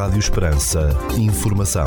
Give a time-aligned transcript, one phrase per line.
[0.00, 0.88] Rádio Esperança.
[1.18, 1.84] Informação.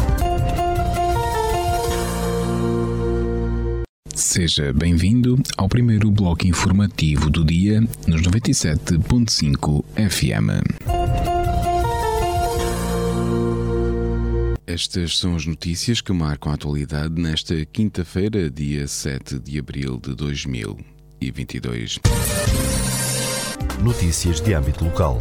[4.13, 10.61] Seja bem-vindo ao primeiro bloco informativo do dia nos 97.5 FM.
[14.67, 20.13] Estas são as notícias que marcam a atualidade nesta quinta-feira, dia 7 de abril de
[20.13, 21.97] 2022.
[23.81, 25.17] Notícias de âmbito local.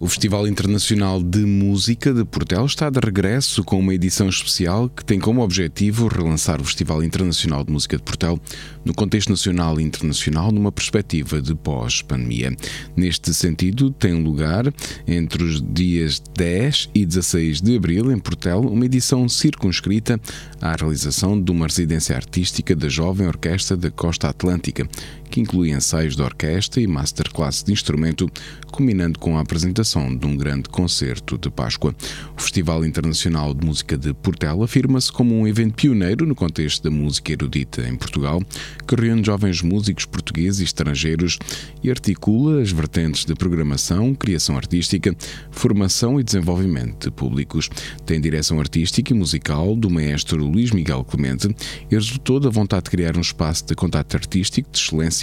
[0.00, 5.04] O Festival Internacional de Música de Portel está de regresso com uma edição especial que
[5.04, 8.38] tem como objetivo relançar o Festival Internacional de Música de Portel
[8.84, 12.56] no contexto nacional e internacional numa perspectiva de pós-pandemia.
[12.96, 14.72] Neste sentido, tem lugar
[15.04, 20.20] entre os dias 10 e 16 de abril em Portel uma edição circunscrita
[20.60, 24.88] à realização de uma residência artística da Jovem Orquestra da Costa Atlântica,
[25.28, 28.30] que inclui ensaios de orquestra e masterclass de instrumento,
[28.70, 31.94] culminando com a apresentação de um grande concerto de Páscoa.
[32.36, 36.90] O Festival Internacional de Música de Portela afirma-se como um evento pioneiro no contexto da
[36.90, 38.42] música erudita em Portugal,
[38.86, 41.38] que reúne jovens músicos portugueses e estrangeiros
[41.82, 45.14] e articula as vertentes de programação, criação artística,
[45.50, 47.68] formação e desenvolvimento de públicos.
[48.06, 51.48] Tem direção artística e musical do maestro Luís Miguel Clemente
[51.90, 55.17] e resultou da vontade de criar um espaço de contato artístico de excelência,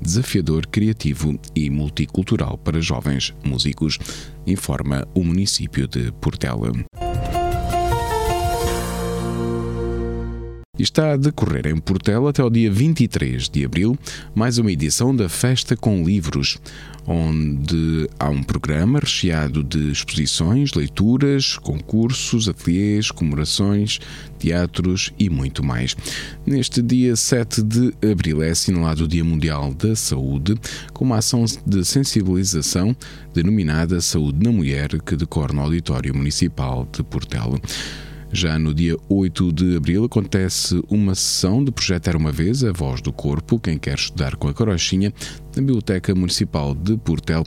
[0.00, 3.98] desafiador, criativo e multicultural para jovens músicos,
[4.46, 6.72] informa o município de Portela.
[10.82, 13.98] Está a decorrer em Portela até o dia 23 de abril
[14.34, 16.58] mais uma edição da Festa com Livros,
[17.06, 23.98] onde há um programa recheado de exposições, leituras, concursos, ateliês, comemorações,
[24.38, 25.96] teatros e muito mais.
[26.46, 30.54] Neste dia 7 de abril é assinalado o Dia Mundial da Saúde,
[30.92, 32.94] com uma ação de sensibilização
[33.34, 37.58] denominada Saúde na Mulher, que decorre no Auditório Municipal de Portela.
[38.30, 42.72] Já no dia 8 de abril acontece uma sessão do projeto Era uma Vez, A
[42.72, 43.58] Voz do Corpo.
[43.58, 45.12] Quem quer estudar com a Carochinha,
[45.58, 47.44] na Biblioteca Municipal de Portel,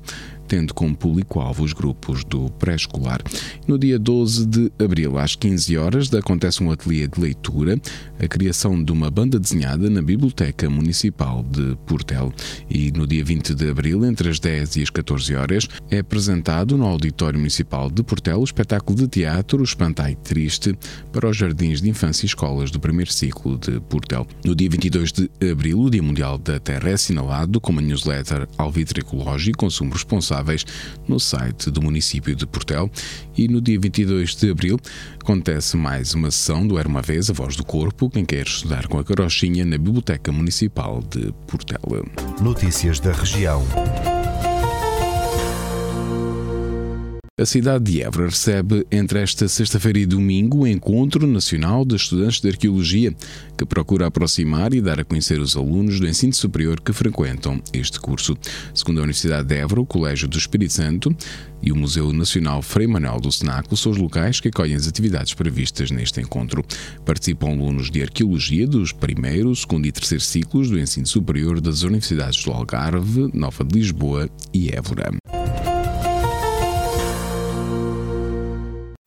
[0.51, 3.21] tendo como público-alvo os grupos do pré-escolar.
[3.65, 7.79] No dia 12 de abril, às 15 horas, acontece um ateliê de leitura,
[8.19, 12.33] a criação de uma banda desenhada na Biblioteca Municipal de Portel.
[12.69, 16.77] E no dia 20 de abril, entre as 10 e as 14 horas, é apresentado
[16.77, 20.77] no Auditório Municipal de Portel o espetáculo de teatro O Espantai Triste
[21.13, 24.27] para os Jardins de Infância e Escolas do primeiro ciclo de Portel.
[24.43, 28.47] No dia 22 de abril, o Dia Mundial da Terra é assinalado com uma newsletter
[28.57, 30.65] Alvitre Ecológico e Consumo responsáveis
[31.07, 32.89] no site do município de Portel.
[33.37, 34.79] E no dia 22 de abril
[35.19, 38.87] acontece mais uma sessão do Era uma Vez, a Voz do Corpo, quem quer estudar
[38.87, 42.05] com a carochinha na Biblioteca Municipal de Portel.
[42.41, 43.63] Notícias da região.
[47.39, 52.41] A cidade de Évora recebe entre esta sexta-feira e domingo o Encontro Nacional de Estudantes
[52.41, 53.15] de Arqueologia,
[53.57, 57.99] que procura aproximar e dar a conhecer os alunos do ensino superior que frequentam este
[58.01, 58.37] curso.
[58.75, 61.15] Segundo a Universidade de Évora, o Colégio do Espírito Santo
[61.63, 65.33] e o Museu Nacional Frei Manuel do Cenáculo são os locais que acolhem as atividades
[65.33, 66.63] previstas neste encontro.
[67.05, 72.43] Participam alunos de Arqueologia dos primeiro, segundo e terceiro ciclos do ensino superior das Universidades
[72.43, 75.40] do Algarve, Nova de Lisboa e Évora.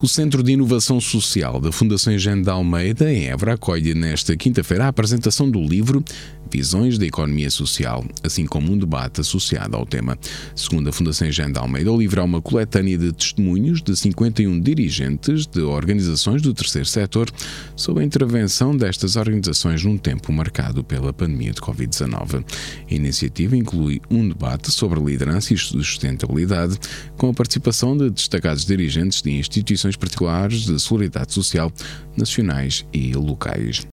[0.05, 4.85] O Centro de Inovação Social da Fundação Engenho de Almeida, em Évora, acolhe nesta quinta-feira
[4.85, 6.05] a apresentação do livro
[6.51, 10.17] Visões da Economia Social, assim como um debate associado ao tema.
[10.55, 15.45] Segundo a Fundação de Almeida, o livro é uma coletânea de testemunhos de 51 dirigentes
[15.45, 17.29] de organizações do terceiro setor
[17.75, 22.43] sobre a intervenção destas organizações num tempo marcado pela pandemia de Covid-19.
[22.89, 26.77] A iniciativa inclui um debate sobre liderança e sustentabilidade,
[27.17, 31.71] com a participação de destacados dirigentes de instituições particulares de solidariedade social,
[32.17, 33.85] nacionais e locais.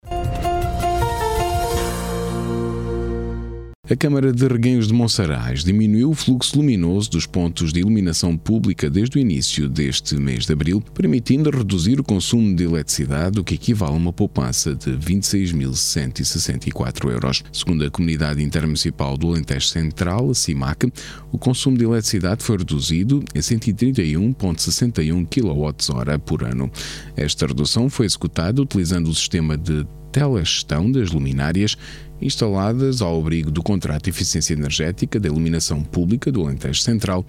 [3.92, 8.88] A Câmara de Reguengos de Monsaraz diminuiu o fluxo luminoso dos pontos de iluminação pública
[8.88, 13.56] desde o início deste mês de abril, permitindo reduzir o consumo de eletricidade, o que
[13.56, 17.44] equivale a uma poupança de 26.164 euros.
[17.52, 20.90] Segundo a Comunidade Intermunicipal do Alentejo Central, a CIMAC,
[21.30, 26.72] o consumo de eletricidade foi reduzido a 131,61 kWh por ano.
[27.14, 31.76] Esta redução foi executada utilizando o sistema de telegestão das luminárias
[32.20, 37.24] instaladas ao abrigo do contrato de eficiência energética da iluminação pública do Alentejo Central,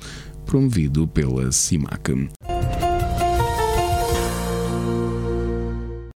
[0.46, 2.30] promovido pela CIMAC.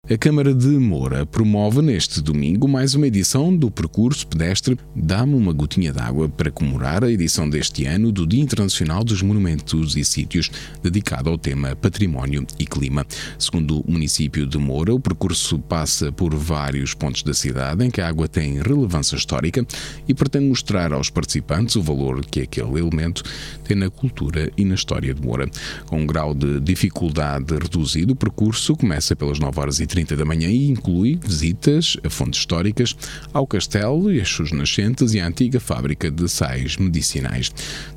[0.08, 5.52] A Câmara de Moura promove neste domingo mais uma edição do percurso pedestre Dá-me uma
[5.52, 10.52] gotinha d'água para comemorar a edição deste ano do Dia Internacional dos Monumentos e Sítios,
[10.84, 13.04] dedicado ao tema Património e Clima.
[13.40, 18.00] Segundo o município de Moura, o percurso passa por vários pontos da cidade em que
[18.00, 19.66] a água tem relevância histórica
[20.08, 23.24] e pretende mostrar aos participantes o valor que aquele elemento
[23.64, 25.50] tem na cultura e na história de Moura.
[25.88, 30.26] Com um grau de dificuldade reduzido, o percurso começa pelas 9 horas e 30 da
[30.26, 32.94] manhã e inclui visitas a fontes históricas,
[33.32, 37.50] ao castelo e as suas nascentes e à antiga fábrica de sais medicinais.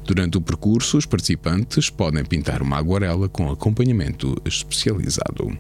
[0.05, 5.59] Durante o percurso, os participantes podem pintar uma aguarela com acompanhamento especializado.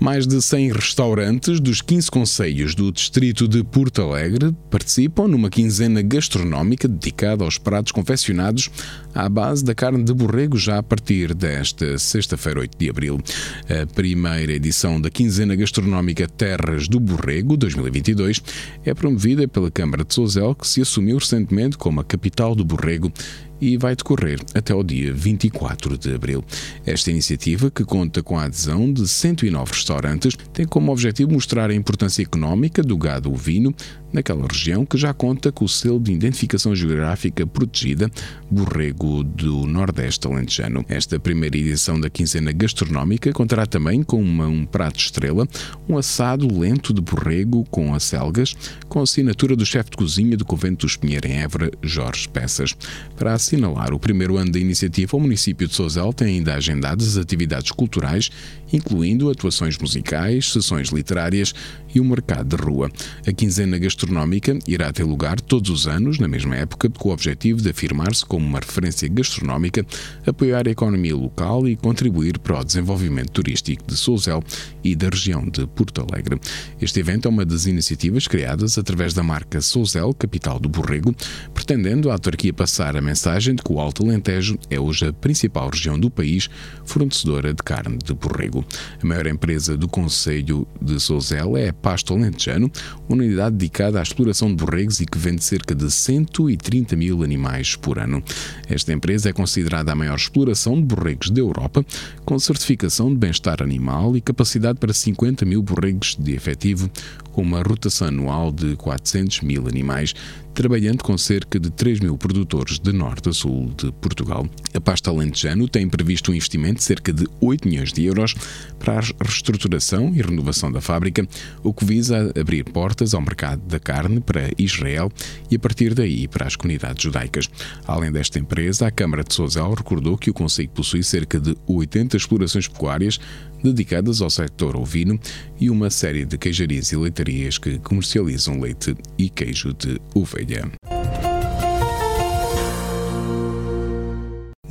[0.00, 6.00] Mais de 100 restaurantes dos 15 conselhos do distrito de Porto Alegre participam numa quinzena
[6.00, 8.70] gastronómica dedicada aos pratos confeccionados
[9.14, 13.20] à base da carne de borrego já a partir desta sexta-feira, 8 de abril.
[13.68, 18.40] A primeira edição da quinzena gastronómica Terras do Borrego 2022
[18.86, 23.12] é promovida pela Câmara de Sozel, que se assumiu recentemente como a capital do borrego
[23.60, 26.44] e vai decorrer até o dia 24 de abril.
[26.86, 31.74] Esta iniciativa, que conta com a adesão de 109 restaurantes, tem como objetivo mostrar a
[31.74, 33.74] importância económica do gado ovino
[34.12, 38.10] naquela região que já conta com o selo de identificação geográfica protegida
[38.50, 40.84] Borrego do Nordeste Alentejano.
[40.88, 45.46] Esta primeira edição da quinzena gastronómica contará também com uma, um prato estrela,
[45.88, 48.56] um assado lento de borrego com acelgas,
[48.88, 52.76] com assinatura do chefe de cozinha do Convento dos Pinheiro em Évora, Jorge Peças.
[53.16, 57.72] Para assinalar o primeiro ano da iniciativa, o município de Sozel tem ainda agendadas atividades
[57.72, 58.30] culturais,
[58.72, 61.52] incluindo atuações musicais, sessões literárias
[61.92, 62.88] e um mercado de rua.
[63.26, 67.60] A quinzena gastronómica irá ter lugar todos os anos, na mesma época, com o objetivo
[67.60, 69.84] de afirmar-se como uma referência gastronómica,
[70.24, 74.44] apoiar a economia local e contribuir para o desenvolvimento turístico de Souzel
[74.84, 76.38] e da região de Porto Alegre.
[76.80, 81.12] Este evento é uma das iniciativas criadas através da marca Souzel, capital do Borrego,
[81.52, 85.70] pretendendo a autarquia passar a mensagem de que o Alto Alentejo é hoje a principal
[85.70, 86.48] região do país
[86.84, 88.64] fornecedora de carne de borrego.
[89.02, 92.70] A maior empresa do Conselho de Souzel é Pasto Alentejano,
[93.08, 97.74] uma unidade dedicada à exploração de borregos e que vende cerca de 130 mil animais
[97.74, 98.22] por ano.
[98.68, 101.84] Esta empresa é considerada a maior exploração de borregos da Europa,
[102.24, 106.90] com certificação de bem-estar animal e capacidade para 50 mil borregos de efetivo,
[107.32, 110.14] com uma rotação anual de 400 mil animais,
[110.54, 114.48] trabalhando com cerca de 3 mil produtores de norte a sul de Portugal.
[114.74, 118.34] A pasta alentejano tem previsto um investimento de cerca de 8 milhões de euros
[118.78, 121.26] para a reestruturação e renovação da fábrica,
[121.62, 125.10] o que visa abrir portas ao mercado da carne para Israel
[125.50, 127.48] e a partir daí para as comunidades judaicas.
[127.86, 132.16] Além desta empresa, a Câmara de Sozel recordou que o Conselho possui cerca de 80
[132.16, 133.18] explorações pecuárias
[133.62, 135.18] dedicadas ao setor ovino
[135.60, 140.70] e uma série de queijarias e leitarias que comercializam leite e queijo de ovelha.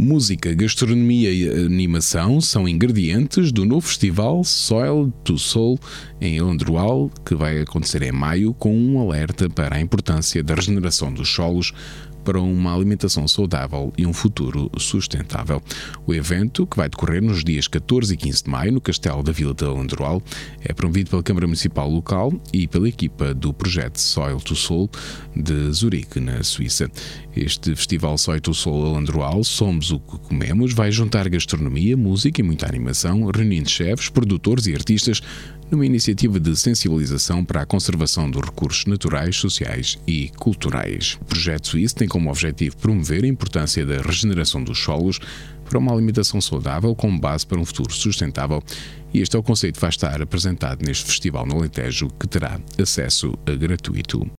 [0.02, 5.78] Música, gastronomia e animação são ingredientes do novo festival Soil to Soul
[6.22, 11.14] em Androal, que vai acontecer em maio, com um alerta para a importância da regeneração
[11.14, 11.74] dos solos
[12.24, 15.62] para uma alimentação saudável e um futuro sustentável.
[16.06, 19.32] O evento, que vai decorrer nos dias 14 e 15 de maio no Castelo da
[19.32, 20.22] Vila de Alandroal,
[20.62, 24.90] é promovido pela Câmara Municipal local e pela equipa do projeto Soil to Soul
[25.36, 26.90] de Zurique, na Suíça.
[27.36, 32.44] Este festival Soil to Soul Alandroal, Somos o que Comemos, vai juntar gastronomia, música e
[32.44, 35.22] muita animação, reunindo chefes, produtores e artistas
[35.72, 41.18] numa iniciativa de sensibilização para a conservação dos recursos naturais, sociais e culturais.
[41.22, 45.20] O projeto suíço tem como objetivo promover a importância da regeneração dos solos
[45.64, 48.62] para uma alimentação saudável com base para um futuro sustentável
[49.14, 52.60] e este é o conceito que vai estar apresentado neste festival no Alentejo que terá
[52.78, 54.30] acesso gratuito.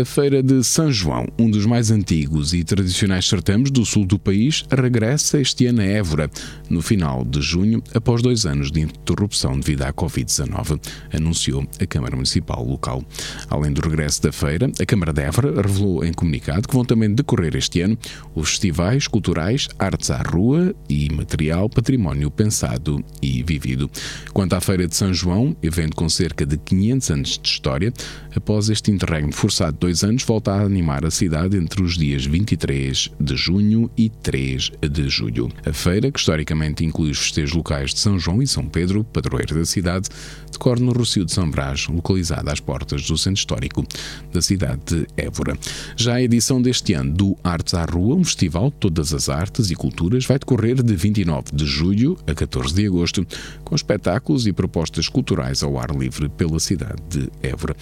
[0.00, 4.18] A Feira de São João, um dos mais antigos e tradicionais certames do sul do
[4.18, 6.30] país, regressa este ano a Évora,
[6.70, 10.80] no final de junho, após dois anos de interrupção devido à Covid-19,
[11.12, 13.04] anunciou a Câmara Municipal local.
[13.50, 17.12] Além do regresso da feira, a Câmara de Évora revelou em comunicado que vão também
[17.12, 17.98] decorrer este ano
[18.34, 23.90] os festivais culturais Artes à Rua e Material Património Pensado e Vivido.
[24.32, 27.92] Quanto à Feira de São João, evento com cerca de 500 anos de história,
[28.34, 33.10] após este interregno forçado dois anos, volta a animar a cidade entre os dias 23
[33.18, 35.50] de junho e 3 de julho.
[35.66, 39.56] A feira, que historicamente inclui os festejos locais de São João e São Pedro, padroeiro
[39.56, 40.08] da cidade,
[40.52, 43.84] decorre no Rocio de São Brás, localizado às portas do centro histórico
[44.32, 45.58] da cidade de Évora.
[45.96, 49.72] Já a edição deste ano do Artes à Rua, um festival de todas as artes
[49.72, 53.26] e culturas, vai decorrer de 29 de julho a 14 de agosto,
[53.64, 57.74] com espetáculos e propostas culturais ao ar livre pela cidade de Évora.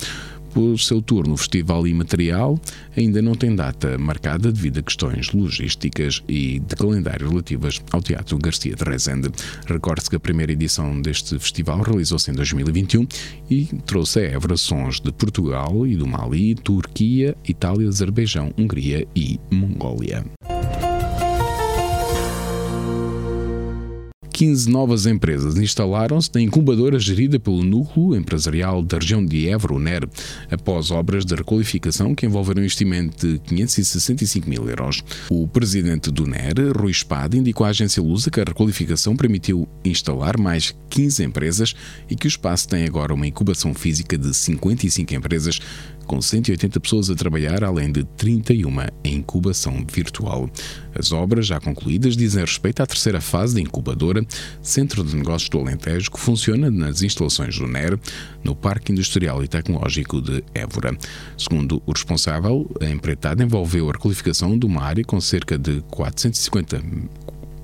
[0.58, 2.60] Por seu turno, o Festival Imaterial
[2.96, 8.36] ainda não tem data marcada devido a questões logísticas e de calendário relativas ao Teatro
[8.38, 9.30] Garcia de Rezende.
[9.66, 13.06] Recorde-se que a primeira edição deste festival realizou-se em 2021
[13.48, 19.38] e trouxe a Évora sons de Portugal e do Mali, Turquia, Itália, Azerbaijão, Hungria e
[19.52, 20.24] Mongólia.
[24.38, 29.80] 15 novas empresas instalaram-se na incubadora gerida pelo Núcleo Empresarial da região de Évora, o
[29.80, 30.08] NER,
[30.48, 35.02] após obras de requalificação que envolveram um investimento de 565 mil euros.
[35.28, 40.38] O presidente do NER, Rui Espada, indicou à agência Lusa que a requalificação permitiu instalar
[40.38, 41.74] mais 15 empresas
[42.08, 45.60] e que o espaço tem agora uma incubação física de 55 empresas
[46.08, 48.68] com 180 pessoas a trabalhar, além de 31
[49.04, 50.50] em incubação virtual.
[50.98, 54.26] As obras já concluídas dizem respeito à terceira fase da incubadora,
[54.62, 57.98] Centro de Negócios do Alentejo, que funciona nas instalações do NER,
[58.42, 60.96] no Parque Industrial e Tecnológico de Évora.
[61.36, 66.82] Segundo o responsável, a empreitada envolveu a requalificação de uma área com cerca de 450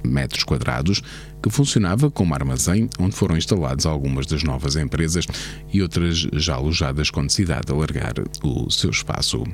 [0.05, 1.03] metros quadrados,
[1.43, 5.27] que funcionava como armazém onde foram instaladas algumas das novas empresas
[5.73, 9.45] e outras já alojadas com necessidade de alargar o seu espaço.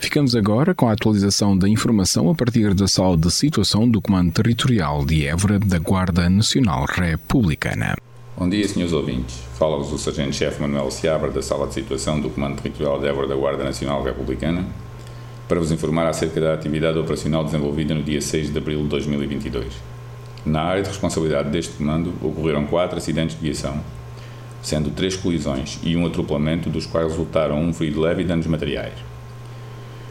[0.00, 4.32] Ficamos agora com a atualização da informação a partir da sala de situação do Comando
[4.32, 7.94] Territorial de Évora da Guarda Nacional Republicana.
[8.34, 9.36] Bom dia, senhores ouvintes.
[9.58, 13.34] Fala-vos o Sargento-Chefe Manuel Seabra da Sala de Situação do Comando Territorial de Évora da
[13.34, 14.64] Guarda Nacional Republicana
[15.48, 19.66] para vos informar acerca da atividade operacional desenvolvida no dia 6 de abril de 2022.
[20.44, 23.80] Na área de responsabilidade deste comando ocorreram quatro acidentes de viação,
[24.62, 28.92] sendo três colisões e um atropelamento, dos quais resultaram um ferido leve e danos materiais.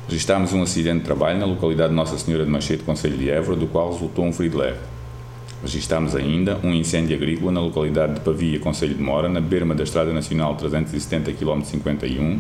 [0.08, 3.60] Registámos um acidente de trabalho na localidade de Nossa Senhora de Machete, Conselho de Évora,
[3.60, 4.80] do qual resultou um ferido leve.
[5.62, 9.84] Registámos ainda um incêndio agrícola na localidade de Pavia, Conselho de Mora, na berma da
[9.84, 12.40] Estrada Nacional 370 km 51,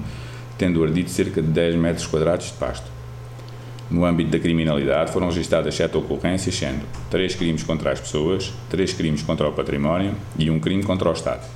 [0.58, 2.98] tendo ardido cerca de 10 metros quadrados de pasto.
[3.90, 8.92] No âmbito da criminalidade foram registradas sete ocorrências, sendo três crimes contra as pessoas, três
[8.92, 11.48] crimes contra o património e um crime contra o Estado.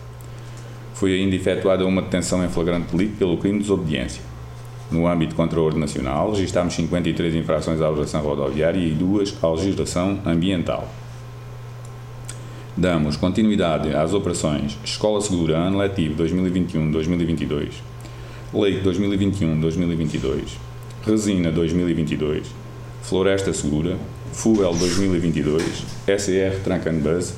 [0.94, 4.22] Foi ainda efetuada uma detenção em flagrante delito pelo crime de desobediência.
[4.90, 9.50] No âmbito contra a ordem nacional, registámos 53 infrações à legislação rodoviária e duas à
[9.50, 10.88] legislação ambiental.
[12.78, 17.74] Damos continuidade às operações Escola Segura Ano Letivo 2021-2022,
[18.54, 20.58] Lei 2021-2022,
[21.06, 22.48] Resina 2022,
[23.02, 23.96] Floresta Segura,
[24.34, 25.64] Fuel 2022,
[26.06, 27.34] SR Trunk and Bus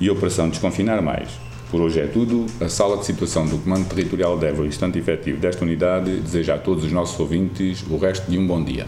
[0.00, 1.28] e Operação Desconfinar Mais.
[1.72, 2.46] Por hoje é tudo.
[2.60, 6.58] A sala de situação do Comando Territorial de Évora, instante efetivo desta unidade, deseja a
[6.58, 8.86] todos os nossos ouvintes o resto de um bom dia.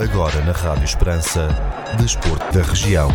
[0.00, 1.48] Agora na Rádio Esperança,
[2.00, 3.10] Desporto da Região.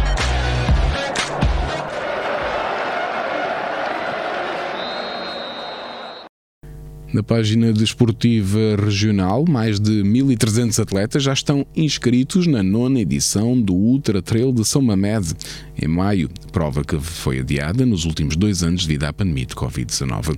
[7.14, 13.76] Na página desportiva regional, mais de 1.300 atletas já estão inscritos na nona edição do
[13.76, 15.36] Ultra Trail de São Mamede,
[15.80, 20.38] em maio, prova que foi adiada nos últimos dois anos devido à pandemia de Covid-19.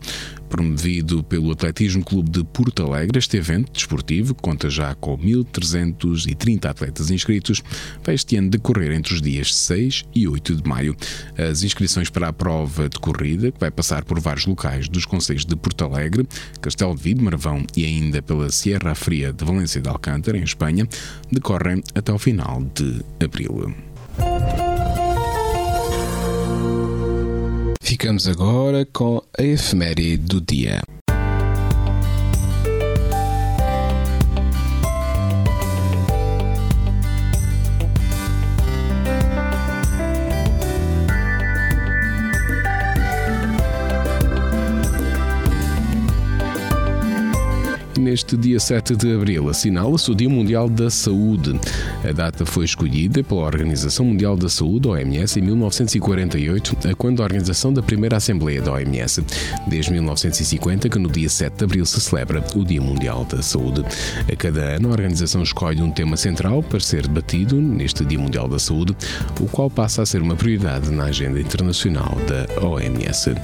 [0.50, 7.10] Promovido pelo Atletismo Clube de Porto Alegre, este evento desportivo, conta já com 1.330 atletas
[7.10, 7.62] inscritos,
[8.03, 10.96] vai este ano decorrer entre os dias 6 e 8 de maio.
[11.38, 15.46] As inscrições para a prova de corrida, que vai passar por vários locais dos Conselhos
[15.46, 16.25] de Porto Alegre,
[16.66, 20.88] Castelo de Vido, Marvão e ainda pela Sierra Fria de Valência de Alcântara, em Espanha,
[21.32, 23.72] decorrem até o final de abril.
[27.80, 30.82] Ficamos agora com a efeméride do dia.
[48.16, 51.60] Neste dia 7 de abril assinala-se o Dia Mundial da Saúde.
[52.02, 57.74] A data foi escolhida pela Organização Mundial da Saúde, OMS, em 1948, quando a organização
[57.74, 59.22] da primeira Assembleia da OMS.
[59.68, 63.84] Desde 1950 que no dia 7 de abril se celebra o Dia Mundial da Saúde.
[64.32, 68.48] A cada ano a organização escolhe um tema central para ser debatido neste Dia Mundial
[68.48, 68.96] da Saúde,
[69.42, 73.36] o qual passa a ser uma prioridade na agenda internacional da OMS.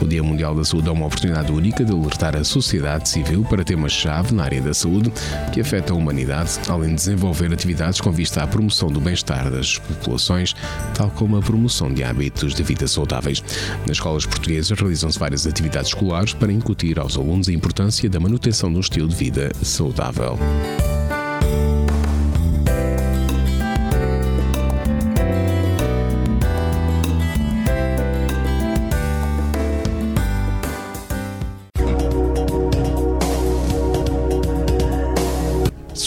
[0.00, 3.64] O Dia Mundial da Saúde é uma oportunidade única de alertar a sociedade civil para
[3.64, 5.12] temas-chave na área da saúde
[5.52, 9.78] que afetam a humanidade, além de desenvolver atividades com vista à promoção do bem-estar das
[9.78, 10.54] populações,
[10.94, 13.42] tal como a promoção de hábitos de vida saudáveis.
[13.80, 18.70] Nas escolas portuguesas realizam-se várias atividades escolares para incutir aos alunos a importância da manutenção
[18.70, 20.38] de um estilo de vida saudável.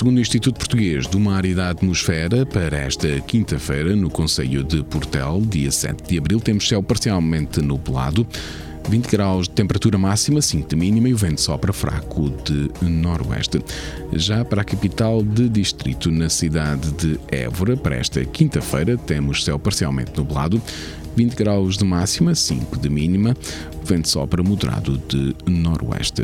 [0.01, 4.81] Segundo o Instituto Português do Mar e da Atmosfera, para esta quinta-feira, no Conselho de
[4.81, 8.25] Portel, dia 7 de abril, temos céu parcialmente nublado.
[8.89, 13.63] 20 graus de temperatura máxima, 5 de mínima e o vento sopra fraco de noroeste.
[14.13, 19.60] Já para a capital de distrito, na cidade de Évora, para esta quinta-feira, temos céu
[19.60, 20.60] parcialmente nublado,
[21.15, 23.38] 20 graus de máxima, 5 de mínima,
[23.79, 26.24] o vento sopra moderado de noroeste.